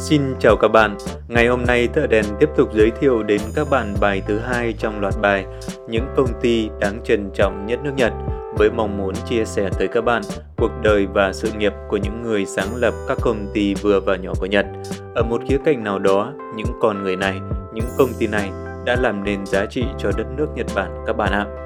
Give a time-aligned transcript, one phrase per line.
[0.00, 0.96] Xin chào các bạn,
[1.28, 4.74] ngày hôm nay Thợ Đèn tiếp tục giới thiệu đến các bạn bài thứ hai
[4.78, 5.46] trong loạt bài
[5.88, 8.12] Những công ty đáng trân trọng nhất nước Nhật
[8.58, 10.22] với mong muốn chia sẻ tới các bạn
[10.56, 14.16] cuộc đời và sự nghiệp của những người sáng lập các công ty vừa và
[14.16, 14.66] nhỏ của Nhật.
[15.14, 17.40] Ở một khía cạnh nào đó, những con người này,
[17.74, 18.50] những công ty này
[18.84, 21.61] đã làm nên giá trị cho đất nước Nhật Bản các bạn ạ.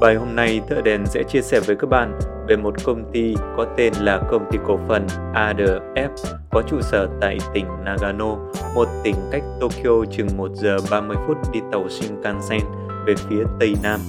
[0.00, 2.18] Bài hôm nay Thợ Đèn sẽ chia sẻ với các bạn
[2.48, 6.10] về một công ty có tên là Công ty Cổ phần ADF
[6.50, 8.36] có trụ sở tại tỉnh Nagano,
[8.74, 12.60] một tỉnh cách Tokyo chừng 1 giờ 30 phút đi tàu Shinkansen
[13.06, 14.00] về phía Tây Nam.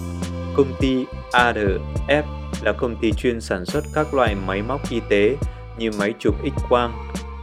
[0.56, 2.24] Công ty ADF
[2.64, 5.38] là công ty chuyên sản xuất các loại máy móc y tế
[5.78, 6.92] như máy chụp X-quang,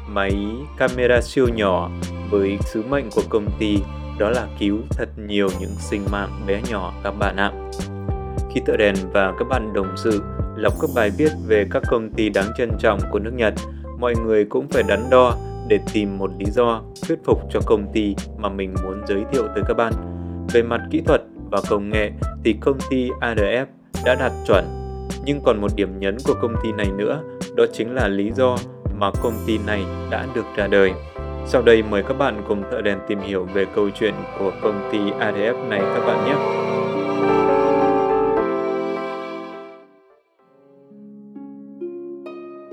[0.06, 0.34] máy
[0.78, 1.90] camera siêu nhỏ
[2.30, 3.78] với sứ mệnh của công ty
[4.18, 7.52] đó là cứu thật nhiều những sinh mạng bé nhỏ các bạn ạ.
[8.58, 10.22] Khi thợ đèn và các bạn đồng sự
[10.56, 13.54] lọc các bài viết về các công ty đáng trân trọng của nước Nhật,
[13.98, 15.36] mọi người cũng phải đắn đo
[15.68, 19.42] để tìm một lý do thuyết phục cho công ty mà mình muốn giới thiệu
[19.54, 19.92] tới các bạn.
[20.52, 22.10] Về mặt kỹ thuật và công nghệ
[22.44, 23.66] thì công ty ADF
[24.04, 24.64] đã đạt chuẩn,
[25.24, 27.22] nhưng còn một điểm nhấn của công ty này nữa,
[27.56, 28.56] đó chính là lý do
[28.98, 30.92] mà công ty này đã được ra đời.
[31.46, 34.88] Sau đây mời các bạn cùng thợ đèn tìm hiểu về câu chuyện của công
[34.92, 36.77] ty ADF này các bạn nhé.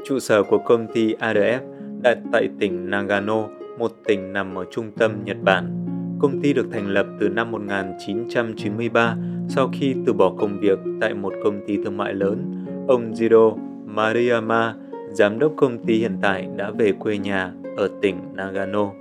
[0.08, 1.60] Trụ sở của công ty ADF
[2.02, 3.48] đặt tại tỉnh Nagano,
[3.80, 5.86] một tỉnh nằm ở trung tâm Nhật Bản.
[6.20, 9.18] Công ty được thành lập từ năm 1993
[9.50, 12.66] sau khi từ bỏ công việc tại một công ty thương mại lớn.
[12.88, 14.76] Ông Jiro Mariyama,
[15.12, 18.92] giám đốc công ty hiện tại đã về quê nhà ở tỉnh Nagano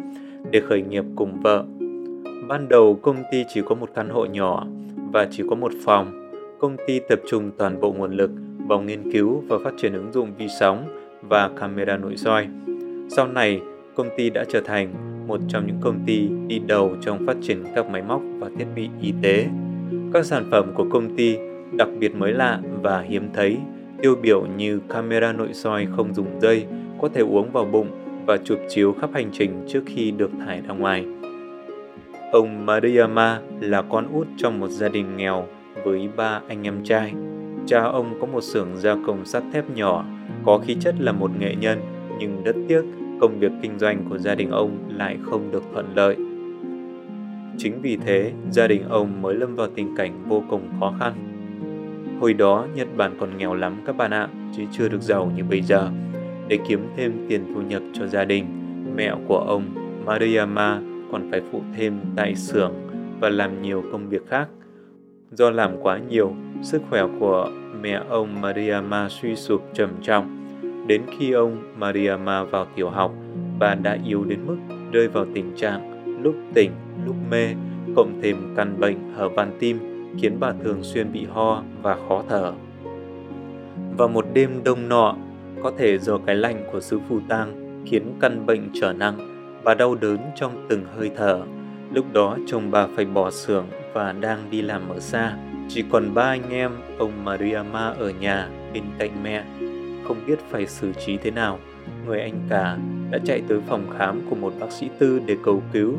[0.50, 1.64] để khởi nghiệp cùng vợ.
[2.48, 4.66] Ban đầu công ty chỉ có một căn hộ nhỏ
[5.12, 6.30] và chỉ có một phòng.
[6.58, 8.30] Công ty tập trung toàn bộ nguồn lực
[8.68, 12.46] vào nghiên cứu và phát triển ứng dụng vi sóng và camera nội soi.
[13.08, 13.60] Sau này,
[13.94, 14.94] công ty đã trở thành
[15.26, 18.66] một trong những công ty đi đầu trong phát triển các máy móc và thiết
[18.74, 19.46] bị y tế.
[20.12, 21.36] Các sản phẩm của công ty
[21.72, 23.56] đặc biệt mới lạ và hiếm thấy,
[24.02, 26.66] tiêu biểu như camera nội soi không dùng dây,
[27.00, 27.88] có thể uống vào bụng
[28.26, 31.04] và chụp chiếu khắp hành trình trước khi được thải ra ngoài.
[32.32, 35.46] Ông Mariyama là con út trong một gia đình nghèo
[35.84, 37.12] với ba anh em trai.
[37.66, 40.04] Cha ông có một xưởng gia công sắt thép nhỏ,
[40.44, 41.80] có khí chất là một nghệ nhân,
[42.18, 42.82] nhưng rất tiếc
[43.20, 46.16] công việc kinh doanh của gia đình ông lại không được thuận lợi.
[47.58, 51.12] Chính vì thế, gia đình ông mới lâm vào tình cảnh vô cùng khó khăn.
[52.20, 55.44] Hồi đó, Nhật Bản còn nghèo lắm các bạn ạ, chứ chưa được giàu như
[55.44, 55.90] bây giờ.
[56.48, 58.46] Để kiếm thêm tiền thu nhập cho gia đình,
[58.96, 59.62] mẹ của ông
[60.06, 60.80] Maruyama
[61.12, 62.72] còn phải phụ thêm tại xưởng
[63.20, 64.48] và làm nhiều công việc khác.
[65.30, 70.40] Do làm quá nhiều, sức khỏe của mẹ ông Mariama suy sụp trầm trọng.
[70.86, 73.14] Đến khi ông Mariama vào tiểu học,
[73.58, 74.56] bà đã yếu đến mức
[74.92, 76.70] rơi vào tình trạng lúc tỉnh,
[77.06, 77.48] lúc mê,
[77.96, 79.78] cộng thêm căn bệnh hở van tim
[80.20, 82.52] khiến bà thường xuyên bị ho và khó thở.
[83.96, 85.16] Vào một đêm đông nọ,
[85.62, 89.16] có thể do cái lạnh của xứ phù tang khiến căn bệnh trở nặng,
[89.62, 91.42] và đau đớn trong từng hơi thở.
[91.92, 95.36] Lúc đó chồng bà phải bỏ xưởng và đang đi làm ở xa.
[95.68, 99.44] Chỉ còn ba anh em, ông Mariama ở nhà bên cạnh mẹ,
[100.04, 101.58] không biết phải xử trí thế nào.
[102.06, 102.76] Người anh cả
[103.10, 105.98] đã chạy tới phòng khám của một bác sĩ tư để cầu cứu,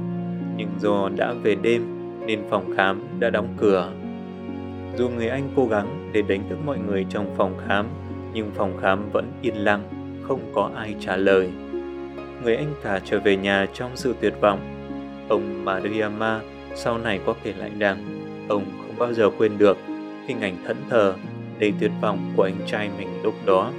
[0.57, 1.81] nhưng do đã về đêm
[2.25, 3.91] nên phòng khám đã đóng cửa.
[4.97, 7.85] Dù người anh cố gắng để đánh thức mọi người trong phòng khám,
[8.34, 9.84] nhưng phòng khám vẫn yên lặng,
[10.28, 11.50] không có ai trả lời.
[12.44, 14.59] Người anh cả trở về nhà trong sự tuyệt vọng.
[15.29, 16.41] Ông Mariama
[16.75, 17.97] sau này có kể lại rằng
[18.47, 19.78] ông không bao giờ quên được
[20.28, 21.13] hình ảnh thẫn thờ
[21.59, 23.72] đầy tuyệt vọng của anh trai mình lúc đó.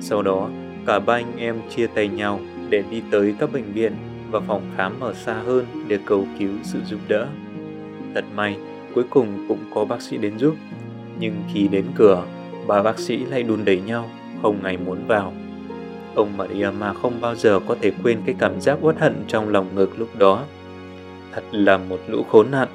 [0.00, 0.48] Sau đó,
[0.86, 3.92] cả ba anh em chia tay nhau để đi tới các bệnh viện
[4.30, 7.26] và phòng khám ở xa hơn để cầu cứu sự giúp đỡ.
[8.14, 8.56] Thật may,
[8.94, 10.54] cuối cùng cũng có bác sĩ đến giúp.
[11.18, 12.24] Nhưng khi đến cửa,
[12.66, 14.10] ba bác sĩ lại đùn đẩy nhau,
[14.42, 15.32] không ngày muốn vào.
[16.14, 19.66] Ông Mariama không bao giờ có thể quên cái cảm giác uất hận trong lòng
[19.74, 20.44] ngực lúc đó.
[21.34, 22.68] Thật là một lũ khốn nạn.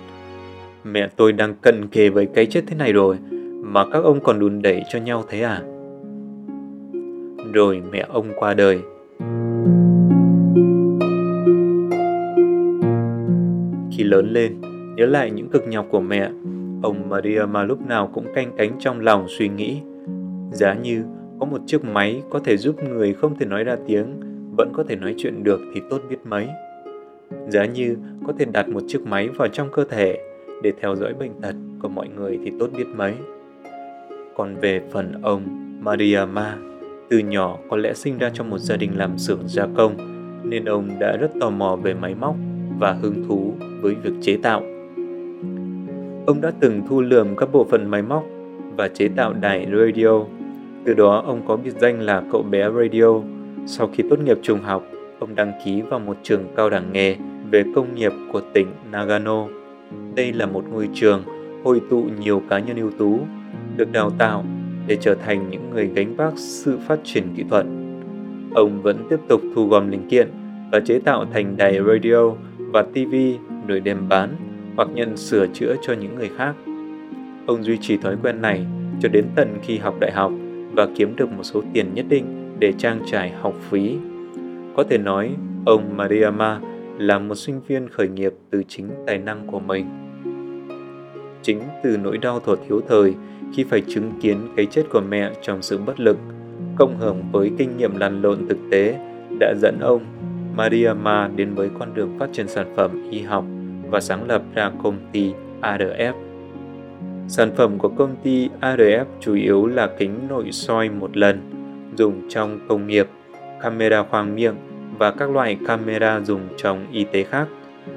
[0.83, 3.17] Mẹ tôi đang cận kề với cái chết thế này rồi,
[3.63, 5.61] mà các ông còn đùn đẩy cho nhau thế à?
[7.53, 8.79] Rồi mẹ ông qua đời.
[13.91, 14.61] Khi lớn lên,
[14.95, 16.29] nhớ lại những cực nhọc của mẹ,
[16.83, 19.77] ông Maria mà lúc nào cũng canh cánh trong lòng suy nghĩ.
[20.51, 21.03] Giá như
[21.39, 24.19] có một chiếc máy có thể giúp người không thể nói ra tiếng
[24.57, 26.47] vẫn có thể nói chuyện được thì tốt biết mấy.
[27.49, 27.97] Giá như
[28.27, 30.17] có thể đặt một chiếc máy vào trong cơ thể
[30.63, 33.13] để theo dõi bệnh tật của mọi người thì tốt biết mấy.
[34.35, 35.43] Còn về phần ông
[35.83, 36.57] Mariama,
[37.09, 39.95] từ nhỏ có lẽ sinh ra trong một gia đình làm xưởng gia công,
[40.43, 42.35] nên ông đã rất tò mò về máy móc
[42.79, 44.61] và hứng thú với việc chế tạo.
[46.25, 48.23] Ông đã từng thu lượm các bộ phận máy móc
[48.77, 50.23] và chế tạo đài radio.
[50.85, 53.21] Từ đó ông có biệt danh là cậu bé radio.
[53.65, 54.83] Sau khi tốt nghiệp trung học,
[55.19, 57.15] ông đăng ký vào một trường cao đẳng nghề
[57.51, 59.47] về công nghiệp của tỉnh Nagano.
[60.15, 61.23] Đây là một ngôi trường
[61.63, 63.19] hội tụ nhiều cá nhân ưu tú,
[63.77, 64.45] được đào tạo
[64.87, 67.65] để trở thành những người gánh vác sự phát triển kỹ thuật.
[68.55, 70.27] Ông vẫn tiếp tục thu gom linh kiện
[70.71, 73.15] và chế tạo thành đài radio và TV
[73.67, 74.29] rồi đem bán
[74.75, 76.53] hoặc nhận sửa chữa cho những người khác.
[77.45, 78.65] Ông duy trì thói quen này
[79.01, 80.31] cho đến tận khi học đại học
[80.73, 83.95] và kiếm được một số tiền nhất định để trang trải học phí.
[84.75, 85.35] Có thể nói,
[85.65, 86.59] ông Mariama
[86.99, 89.85] là một sinh viên khởi nghiệp từ chính tài năng của mình.
[91.41, 93.13] Chính từ nỗi đau thuở thiếu thời
[93.53, 96.17] khi phải chứng kiến cái chết của mẹ trong sự bất lực,
[96.75, 98.99] cộng hưởng với kinh nghiệm lăn lộn thực tế
[99.39, 100.01] đã dẫn ông
[100.55, 103.45] Mariama đến với con đường phát triển sản phẩm y học
[103.89, 106.13] và sáng lập ra công ty ARF.
[107.27, 111.39] Sản phẩm của công ty ARF chủ yếu là kính nội soi một lần,
[111.95, 113.07] dùng trong công nghiệp,
[113.61, 114.55] camera khoang miệng
[114.99, 117.47] và các loại camera dùng trong y tế khác.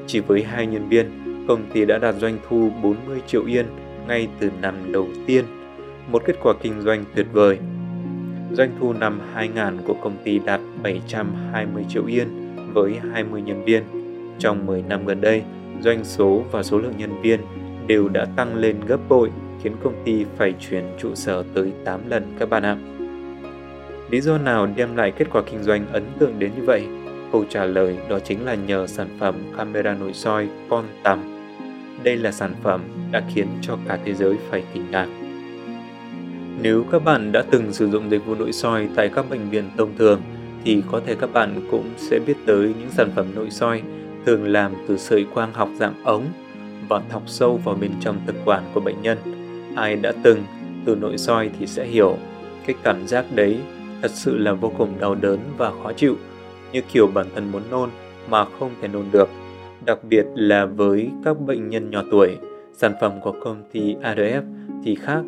[0.06, 1.06] Chỉ với hai nhân viên,
[1.48, 3.66] công ty đã đạt doanh thu 40 triệu yên
[4.08, 5.44] ngay từ năm đầu tiên,
[6.10, 7.58] một kết quả kinh doanh tuyệt vời.
[8.52, 13.82] Doanh thu năm 2000 của công ty đạt 720 triệu yên với 20 nhân viên.
[14.38, 15.42] Trong 10 năm gần đây,
[15.80, 17.40] doanh số và số lượng nhân viên
[17.86, 19.30] đều đã tăng lên gấp bội
[19.62, 22.76] khiến công ty phải chuyển trụ sở tới 8 lần các bạn ạ.
[24.12, 26.86] Lý do nào đem lại kết quả kinh doanh ấn tượng đến như vậy?
[27.32, 31.46] Câu trả lời đó chính là nhờ sản phẩm camera nội soi con tầm.
[32.02, 32.80] Đây là sản phẩm
[33.12, 35.06] đã khiến cho cả thế giới phải kinh ngạc.
[36.62, 39.70] Nếu các bạn đã từng sử dụng dịch vụ nội soi tại các bệnh viện
[39.76, 40.20] thông thường,
[40.64, 43.82] thì có thể các bạn cũng sẽ biết tới những sản phẩm nội soi
[44.26, 46.24] thường làm từ sợi quang học dạng ống
[46.88, 49.18] và thọc sâu vào bên trong thực quản của bệnh nhân.
[49.76, 50.44] Ai đã từng,
[50.84, 52.16] từ nội soi thì sẽ hiểu
[52.66, 53.58] cái cảm giác đấy
[54.02, 56.16] thật sự là vô cùng đau đớn và khó chịu,
[56.72, 57.90] như kiểu bản thân muốn nôn
[58.30, 59.28] mà không thể nôn được.
[59.84, 62.36] Đặc biệt là với các bệnh nhân nhỏ tuổi,
[62.72, 64.42] sản phẩm của công ty ARF
[64.84, 65.22] thì khác,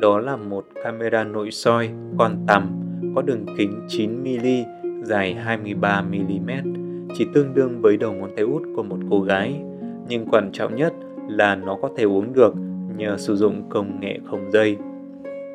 [0.00, 2.80] đó là một camera nội soi con tầm
[3.14, 4.64] có đường kính 9mm,
[5.04, 6.74] dài 23mm,
[7.14, 9.60] chỉ tương đương với đầu ngón tay út của một cô gái.
[10.08, 10.92] Nhưng quan trọng nhất
[11.28, 12.54] là nó có thể uống được
[12.96, 14.76] nhờ sử dụng công nghệ không dây.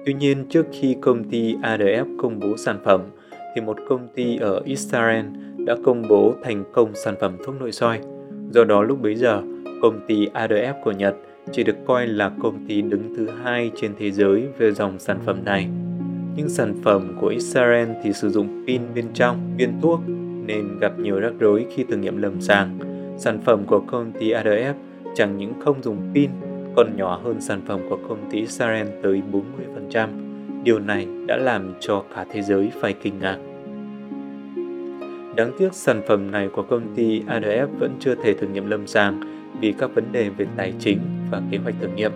[0.05, 3.01] Tuy nhiên, trước khi công ty ADF công bố sản phẩm,
[3.55, 5.25] thì một công ty ở Israel
[5.57, 7.99] đã công bố thành công sản phẩm thuốc nội soi.
[8.51, 9.41] Do đó lúc bấy giờ,
[9.81, 11.15] công ty ADF của Nhật
[11.51, 15.19] chỉ được coi là công ty đứng thứ hai trên thế giới về dòng sản
[15.25, 15.69] phẩm này.
[16.35, 19.99] Nhưng sản phẩm của Israel thì sử dụng pin bên trong viên thuốc
[20.45, 22.79] nên gặp nhiều rắc rối khi thử nghiệm lâm sàng.
[23.17, 24.73] Sản phẩm của công ty ADF
[25.15, 26.29] chẳng những không dùng pin
[26.75, 29.21] còn nhỏ hơn sản phẩm của công ty Israel tới
[29.91, 30.09] 40%.
[30.63, 33.37] Điều này đã làm cho cả thế giới phải kinh ngạc.
[35.35, 38.87] Đáng tiếc sản phẩm này của công ty ADF vẫn chưa thể thử nghiệm lâm
[38.87, 39.19] sàng
[39.61, 40.99] vì các vấn đề về tài chính
[41.31, 42.11] và kế hoạch thử nghiệm.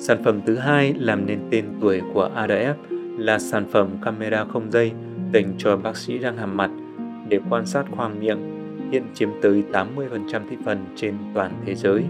[0.00, 2.74] Sản phẩm thứ hai làm nên tên tuổi của ADF
[3.18, 4.92] là sản phẩm camera không dây
[5.34, 6.70] dành cho bác sĩ răng hàm mặt
[7.28, 8.38] để quan sát khoang miệng,
[8.92, 12.04] hiện chiếm tới 80% thị phần trên toàn thế giới.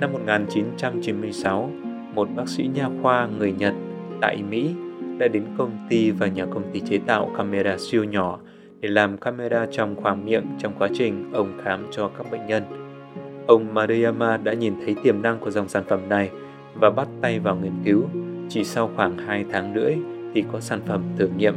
[0.00, 1.70] Năm 1996,
[2.14, 3.74] một bác sĩ nha khoa người Nhật
[4.20, 4.70] tại Mỹ
[5.18, 8.38] đã đến công ty và nhà công ty chế tạo camera siêu nhỏ
[8.80, 12.62] để làm camera trong khoang miệng trong quá trình ông khám cho các bệnh nhân.
[13.46, 16.30] Ông Maruyama đã nhìn thấy tiềm năng của dòng sản phẩm này
[16.74, 18.04] và bắt tay vào nghiên cứu.
[18.48, 19.94] Chỉ sau khoảng 2 tháng rưỡi
[20.34, 21.54] thì có sản phẩm thử nghiệm.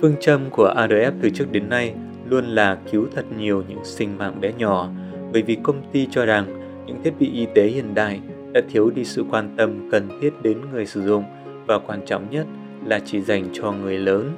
[0.00, 1.94] Phương châm của ARF từ trước đến nay
[2.28, 4.88] luôn là cứu thật nhiều những sinh mạng bé nhỏ
[5.32, 6.57] bởi vì công ty cho rằng
[6.88, 8.20] những thiết bị y tế hiện đại
[8.52, 11.24] đã thiếu đi sự quan tâm cần thiết đến người sử dụng
[11.66, 12.46] và quan trọng nhất
[12.84, 14.32] là chỉ dành cho người lớn.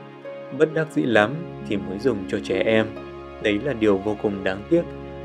[0.59, 1.35] Bất đắc dĩ lắm
[1.69, 2.87] thì mới dùng cho trẻ em.
[3.43, 4.83] Đấy là điều vô cùng đáng tiếc.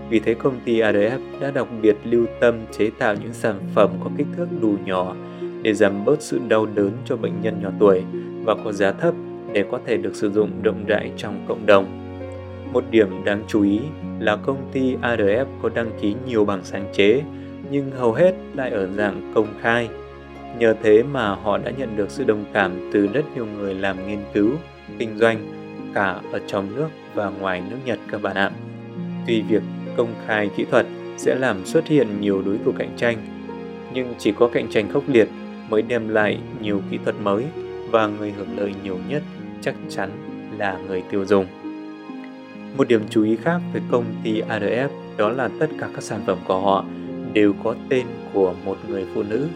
[0.10, 3.90] Vì thế công ty ADF đã đặc biệt lưu tâm chế tạo những sản phẩm
[4.04, 5.16] có kích thước đủ nhỏ
[5.62, 8.04] để giảm bớt sự đau đớn cho bệnh nhân nhỏ tuổi
[8.44, 9.14] và có giá thấp
[9.54, 12.05] để có thể được sử dụng rộng rãi trong cộng đồng.
[12.76, 13.80] Một điểm đáng chú ý
[14.20, 17.22] là công ty ARF có đăng ký nhiều bằng sáng chế,
[17.72, 19.90] nhưng hầu hết lại ở dạng công khai.
[20.60, 24.08] Nhờ thế mà họ đã nhận được sự đồng cảm từ rất nhiều người làm
[24.08, 24.52] nghiên cứu,
[25.00, 25.38] kinh doanh,
[25.94, 28.52] cả ở trong nước và ngoài nước Nhật các bạn ạ.
[29.28, 29.64] Tuy việc
[29.98, 30.86] công khai kỹ thuật
[31.18, 33.18] sẽ làm xuất hiện nhiều đối thủ cạnh tranh,
[33.94, 35.30] nhưng chỉ có cạnh tranh khốc liệt
[35.70, 37.44] mới đem lại nhiều kỹ thuật mới
[37.92, 39.24] và người hưởng lợi nhiều nhất
[39.62, 40.10] chắc chắn
[40.58, 41.46] là người tiêu dùng.
[42.78, 46.22] Một điểm chú ý khác về công ty adf đó là tất cả các sản
[46.26, 46.86] phẩm của họ
[47.34, 49.48] đều có tên của một người phụ nữ,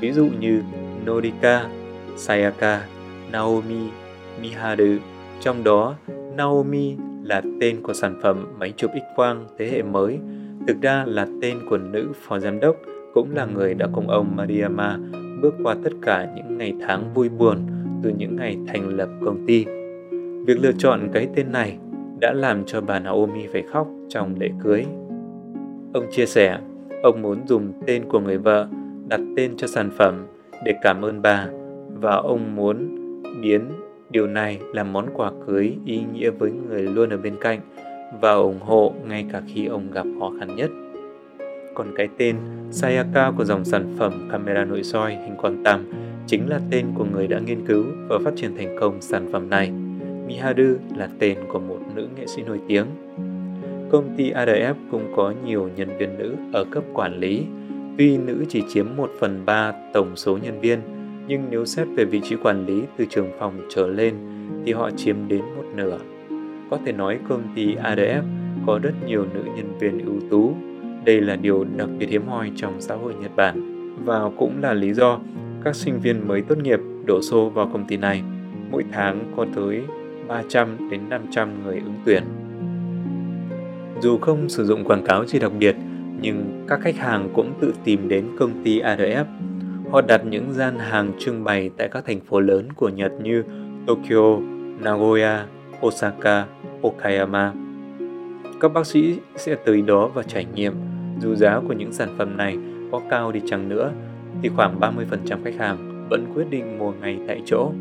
[0.00, 0.62] ví dụ như
[1.06, 1.66] Norika,
[2.16, 2.82] Sayaka,
[3.32, 3.88] Naomi,
[4.42, 4.96] Miharu.
[5.40, 5.94] Trong đó,
[6.36, 10.18] Naomi là tên của sản phẩm máy chụp X-quang thế hệ mới,
[10.66, 12.76] thực ra là tên của nữ phó giám đốc,
[13.14, 14.98] cũng là người đã cùng ông Mariama
[15.42, 17.66] bước qua tất cả những ngày tháng vui buồn
[18.02, 19.64] từ những ngày thành lập công ty.
[20.46, 21.78] Việc lựa chọn cái tên này
[22.20, 24.84] đã làm cho bà Naomi phải khóc trong lễ cưới.
[25.92, 26.58] Ông chia sẻ,
[27.02, 28.68] ông muốn dùng tên của người vợ
[29.08, 30.26] đặt tên cho sản phẩm
[30.64, 31.48] để cảm ơn bà
[32.00, 32.94] và ông muốn
[33.42, 33.60] biến
[34.10, 37.60] điều này làm món quà cưới ý nghĩa với người luôn ở bên cạnh
[38.20, 40.70] và ủng hộ ngay cả khi ông gặp khó khăn nhất.
[41.74, 42.36] Còn cái tên
[42.70, 45.92] Sayaka của dòng sản phẩm camera nội soi hình con tam
[46.26, 49.50] chính là tên của người đã nghiên cứu và phát triển thành công sản phẩm
[49.50, 49.72] này.
[50.28, 52.86] Miharu là tên của một nữ nghệ sĩ nổi tiếng.
[53.90, 57.42] Công ty ADF cũng có nhiều nhân viên nữ ở cấp quản lý.
[57.98, 60.78] Tuy nữ chỉ chiếm 1 phần 3 tổng số nhân viên,
[61.28, 64.14] nhưng nếu xét về vị trí quản lý từ trường phòng trở lên
[64.64, 65.98] thì họ chiếm đến một nửa.
[66.70, 68.22] Có thể nói công ty ADF
[68.66, 70.54] có rất nhiều nữ nhân viên ưu tú.
[71.04, 74.72] Đây là điều đặc biệt hiếm hoi trong xã hội Nhật Bản và cũng là
[74.72, 75.20] lý do
[75.64, 78.22] các sinh viên mới tốt nghiệp đổ xô vào công ty này.
[78.70, 79.82] Mỗi tháng có tới
[80.28, 82.22] 300 đến 500 người ứng tuyển.
[84.00, 85.76] Dù không sử dụng quảng cáo gì đặc biệt,
[86.20, 89.24] nhưng các khách hàng cũng tự tìm đến công ty ARF.
[89.90, 93.44] Họ đặt những gian hàng trưng bày tại các thành phố lớn của Nhật như
[93.86, 94.38] Tokyo,
[94.80, 95.46] Nagoya,
[95.86, 96.46] Osaka,
[96.82, 97.52] Okayama.
[98.60, 100.72] Các bác sĩ sẽ tới đó và trải nghiệm,
[101.20, 102.58] dù giá của những sản phẩm này
[102.92, 103.90] có cao đi chăng nữa,
[104.42, 107.72] thì khoảng 30% khách hàng vẫn quyết định mua ngay tại chỗ.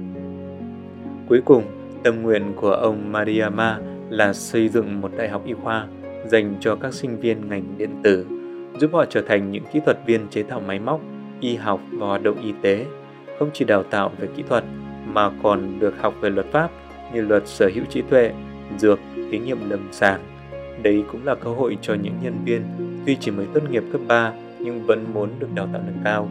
[1.30, 1.64] Cuối cùng,
[2.04, 5.88] tâm nguyện của ông Mariama là xây dựng một đại học y khoa
[6.26, 8.26] dành cho các sinh viên ngành điện tử,
[8.80, 11.02] giúp họ trở thành những kỹ thuật viên chế tạo máy móc,
[11.40, 12.86] y học và hoạt động y tế,
[13.40, 14.64] không chỉ đào tạo về kỹ thuật
[15.06, 16.72] mà còn được học về luật pháp
[17.14, 18.32] như luật sở hữu trí tuệ,
[18.78, 19.00] dược,
[19.32, 20.22] thí nghiệm lâm sàng.
[20.84, 22.62] Đây cũng là cơ hội cho những nhân viên
[23.06, 26.30] tuy chỉ mới tốt nghiệp cấp 3 nhưng vẫn muốn được đào tạo nâng cao.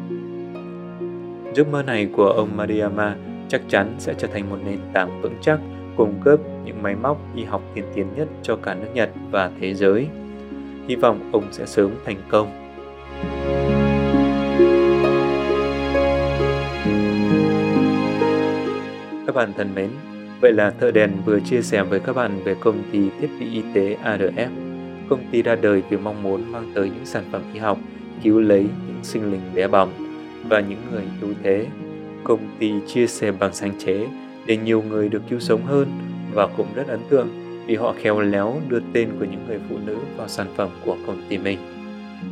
[1.54, 3.16] Giấc mơ này của ông Mariama
[3.48, 5.60] chắc chắn sẽ trở thành một nền tảng vững chắc
[5.96, 9.50] cung cấp những máy móc y học tiên tiến nhất cho cả nước Nhật và
[9.60, 10.06] thế giới.
[10.88, 12.50] Hy vọng ông sẽ sớm thành công.
[19.26, 19.90] Các bạn thân mến,
[20.40, 23.46] vậy là Thợ Đèn vừa chia sẻ với các bạn về công ty thiết bị
[23.52, 24.48] y tế ARF.
[25.08, 27.78] Công ty ra đời vì mong muốn mang tới những sản phẩm y học
[28.22, 29.92] cứu lấy những sinh linh bé bỏng
[30.48, 31.66] và những người yếu thế.
[32.26, 34.06] Công ty chia sẻ bằng sáng chế
[34.46, 35.88] để nhiều người được cứu sống hơn
[36.34, 37.28] và cũng rất ấn tượng
[37.66, 40.96] vì họ khéo léo đưa tên của những người phụ nữ vào sản phẩm của
[41.06, 41.58] công ty mình.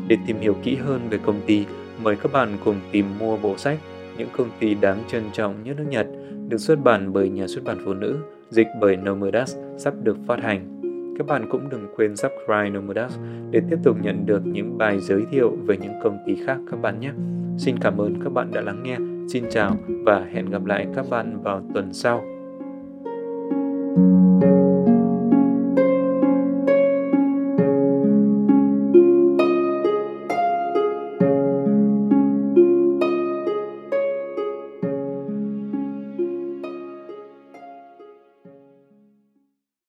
[0.09, 1.65] Để tìm hiểu kỹ hơn về công ty,
[2.03, 3.79] mời các bạn cùng tìm mua bộ sách
[4.19, 6.07] Những công ty đáng trân trọng nhất nước Nhật
[6.49, 8.17] được xuất bản bởi nhà xuất bản phụ nữ,
[8.51, 10.81] dịch bởi Nomodas sắp được phát hành.
[11.19, 13.19] Các bạn cũng đừng quên subscribe Nomodas
[13.51, 16.83] để tiếp tục nhận được những bài giới thiệu về những công ty khác các
[16.83, 17.11] bạn nhé.
[17.59, 19.14] Xin cảm ơn các bạn đã lắng nghe.
[19.29, 22.23] Xin chào và hẹn gặp lại các bạn vào tuần sau.
[23.97, 24.74] thank you